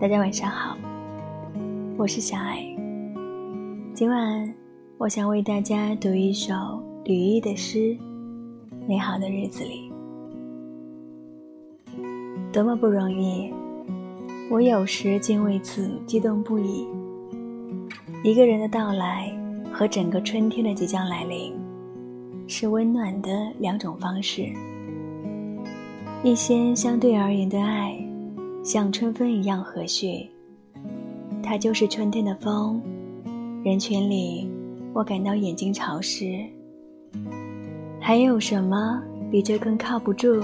[0.00, 0.78] 大家晚上好，
[1.98, 2.64] 我是小爱。
[3.92, 4.54] 今晚
[4.96, 6.54] 我想为大家读一首
[7.04, 7.78] 吕毅的诗
[8.88, 9.92] 《美好的日子里》。
[12.50, 13.52] 多么不容易，
[14.50, 16.86] 我有时竟为此激动不已。
[18.24, 19.30] 一个人的到来
[19.70, 21.52] 和整个春天的即将来临，
[22.46, 24.46] 是温暖的两种方式。
[26.22, 28.02] 一些相对而言的爱。
[28.62, 30.28] 像春风一样和煦，
[31.42, 32.80] 它就是春天的风。
[33.64, 34.48] 人群里，
[34.92, 36.44] 我感到眼睛潮湿。
[37.98, 40.42] 还有什么比这更靠不住，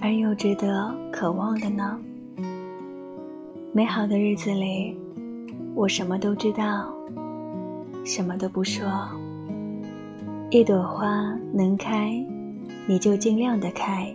[0.00, 1.98] 而又值得渴望的呢？
[3.72, 4.96] 美好的日子里，
[5.74, 6.92] 我什么都知道，
[8.04, 8.86] 什么都不说。
[10.50, 12.14] 一朵花能开，
[12.86, 14.14] 你就尽量的开，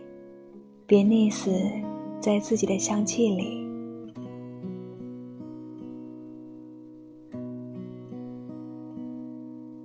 [0.87, 1.51] 别溺死。
[2.21, 3.65] 在自己的香气里，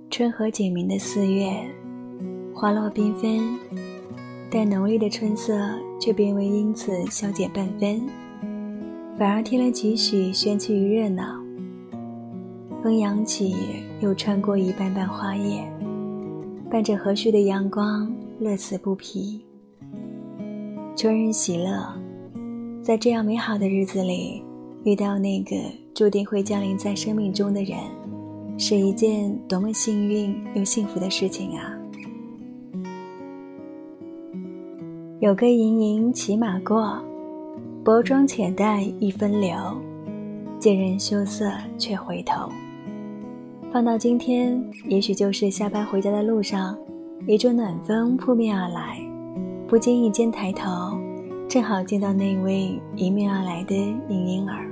[0.09, 1.49] 春和景明的四月，
[2.53, 3.57] 花落缤纷，
[4.51, 5.57] 但浓丽的春色
[5.97, 8.01] 却并未因此消减半分，
[9.17, 11.41] 反而添了几许喧气与热闹。
[12.83, 13.55] 风扬起，
[14.01, 15.65] 又穿过一瓣瓣花叶，
[16.69, 19.41] 伴着和煦的阳光，乐此不疲。
[20.97, 22.04] 春日喜乐。
[22.85, 24.43] 在这样美好的日子里，
[24.83, 25.55] 遇到那个
[25.95, 27.79] 注定会降临在生命中的人，
[28.59, 31.73] 是一件多么幸运又幸福的事情啊！
[35.19, 37.01] 有个盈盈骑马过，
[37.83, 39.57] 薄妆浅淡一分流，
[40.59, 42.47] 见人羞涩却回头。
[43.73, 46.77] 放到今天，也许就是下班回家的路上，
[47.25, 48.99] 一阵暖风扑面而来，
[49.67, 51.03] 不经意间抬头。
[51.55, 53.73] 正好见到那位迎面而来的
[54.09, 54.69] 盈盈儿，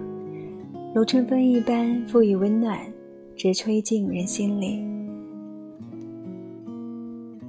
[0.93, 2.77] 如春风一般赋予温暖，
[3.37, 4.83] 直吹进人心里。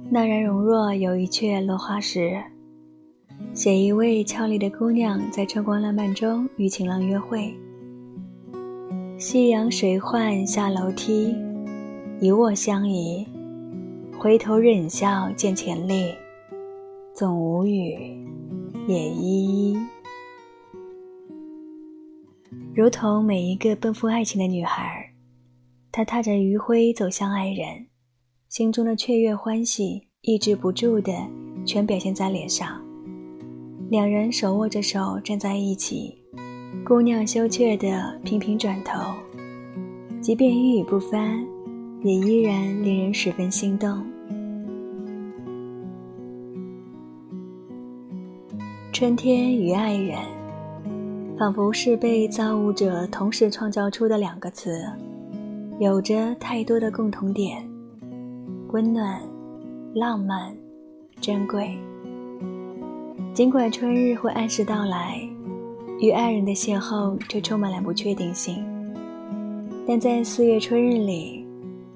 [0.09, 2.41] 那然容若有一阙落花时，
[3.53, 7.53] 写一位俏丽的姑娘在春光烂漫中与情郎约会。
[9.17, 11.35] 夕阳水浣下楼梯，
[12.21, 13.27] 一卧相宜，
[14.17, 16.13] 回头忍笑见前例，
[17.13, 18.24] 总无语。
[18.87, 19.77] 也依依，
[22.75, 25.11] 如同每一个奔赴爱情的女孩，
[25.91, 27.87] 她踏着余晖走向爱人，
[28.49, 31.11] 心中的雀跃欢喜抑制不住的
[31.65, 32.79] 全表现在脸上。
[33.89, 36.15] 两人手握着手站在一起，
[36.85, 38.99] 姑娘羞怯的频频转头，
[40.21, 41.17] 即便一语不发，
[42.03, 44.05] 也依然令人十分心动。
[48.95, 50.17] 春天与爱人，
[51.37, 54.89] 仿佛是被造物者同时创造出的两个词，
[55.81, 57.61] 有着太多的共同点：
[58.69, 59.21] 温暖、
[59.93, 60.55] 浪漫、
[61.19, 61.77] 珍贵。
[63.33, 65.19] 尽管春日会按时到来，
[65.99, 68.63] 与爱人的邂逅却充满了不确定性，
[69.85, 71.45] 但在四月春日里，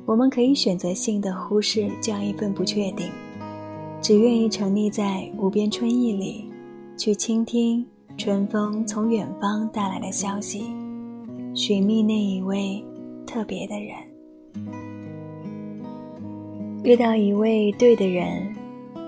[0.05, 3.09] 我们可以选择性的忽视这样一份不确定，
[4.01, 6.48] 只愿意沉溺在无边春意里。
[6.99, 7.85] 去倾听
[8.17, 10.65] 春风从远方带来的消息，
[11.55, 12.83] 寻觅那一位
[13.25, 13.95] 特别的人。
[16.83, 18.53] 遇到一位对的人，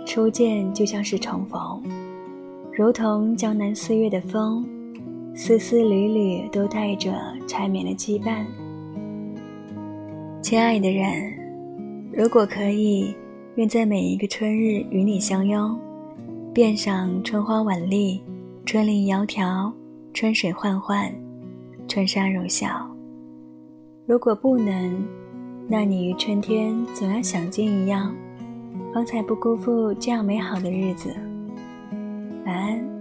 [0.05, 1.83] 初见就像是重逢，
[2.71, 4.65] 如同江南四月的风，
[5.35, 7.13] 丝丝缕缕都带着
[7.45, 8.45] 缠绵的羁绊。
[10.41, 11.33] 亲爱的人，
[12.13, 13.13] 如果可以，
[13.55, 15.77] 愿在每一个春日与你相拥。
[16.53, 18.21] 遍赏春花晚丽，
[18.65, 19.71] 春林窈窕，
[20.13, 21.09] 春水焕焕，
[21.87, 22.85] 春山如笑。
[24.05, 25.01] 如果不能，
[25.69, 28.13] 那你与春天总要想见一样，
[28.93, 31.15] 方才不辜负这样美好的日子。
[32.45, 32.91] 晚安。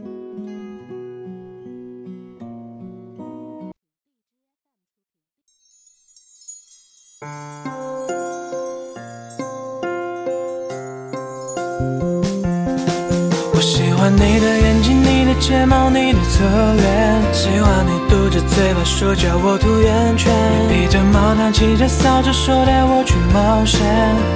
[14.00, 16.42] 喜欢你的眼睛，你的睫毛，你的侧
[16.72, 20.32] 脸，喜欢你嘟着嘴巴说叫我涂圆圈。
[20.70, 23.78] 你披着毛毯，骑着扫帚，说带我去冒险，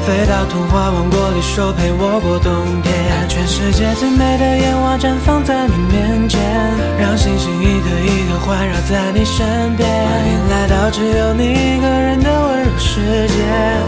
[0.04, 2.52] 飞到童话王国里，说陪我过冬
[2.82, 2.92] 天。
[3.26, 6.38] 全世界最美的烟花绽放在你面前，
[7.00, 9.48] 让星星一颗一颗环绕在你身
[9.80, 9.88] 边。
[9.88, 13.00] 欢迎来到只有你一个人的温柔世
[13.32, 13.40] 界，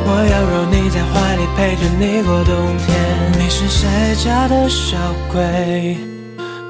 [0.09, 0.16] 我，
[1.87, 2.97] 陪你过冬天。
[3.39, 4.97] 你是谁家的小
[5.31, 5.97] 鬼？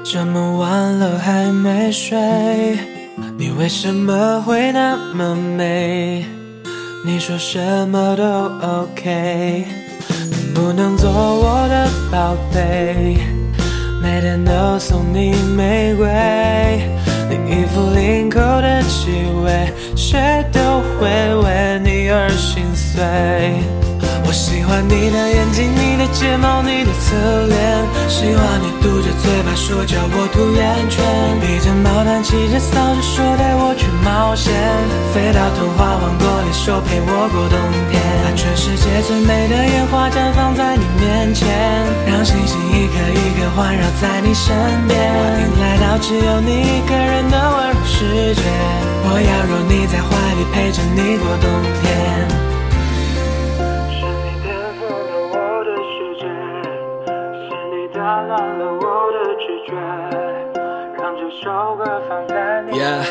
[0.03, 0.69] 这么晚
[0.99, 2.15] 了还没睡，
[3.35, 6.23] 你为什么会那么美？
[7.03, 9.65] 你说什么都 OK，
[10.29, 13.17] 能不能做我的宝贝？
[13.99, 16.07] 每天都送你玫瑰，
[17.27, 19.09] 你衣服领口的气
[19.43, 20.61] 味，谁都
[20.99, 21.09] 会
[21.43, 23.03] 为你而心碎。
[24.27, 27.15] 我喜欢你的眼睛，你的睫毛，你的侧
[27.47, 27.57] 脸，
[28.11, 30.99] 喜欢你嘟着嘴巴说叫我吐圆圈，
[31.39, 34.51] 披着毛毯，骑着扫帚，说带我去冒险，
[35.15, 37.55] 飞到童话王国里，说陪我过冬
[37.87, 41.47] 天，把全世界最美的烟花绽放在你面前，
[42.11, 44.51] 让星星一颗一颗环绕在你身
[44.91, 48.43] 边，我迎来到只有你一个人的温柔世界，
[49.07, 51.47] 我要揉你在怀里，陪着你过冬
[51.79, 51.86] 天。
[61.27, 63.03] 一首歌放在你耳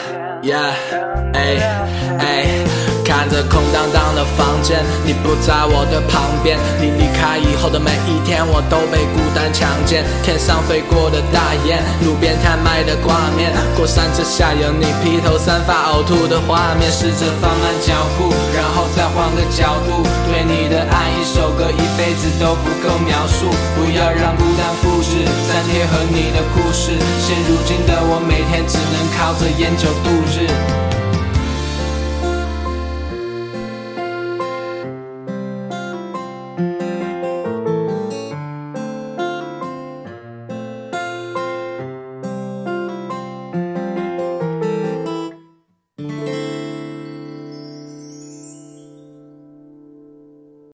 [1.30, 2.85] 边。
[3.16, 6.60] 看着空荡荡的房间，你不在我的旁边。
[6.76, 10.04] 你离开以后的每一天，我都被孤单强奸。
[10.22, 16.92] 天上飞过的大雁，路边摊卖的挂面，过山车下有你披头散发呕吐的画面。
[16.92, 20.04] 试着放慢脚步，然后再换个角度。
[20.28, 23.48] 对你的爱，一首歌一辈子都不够描述。
[23.80, 26.92] 不要让孤单复制，粘贴和你的故事。
[27.24, 30.85] 现如今的我，每天只能靠着烟酒度日。